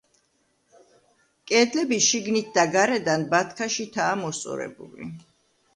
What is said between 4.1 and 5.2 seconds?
მოსწორებული.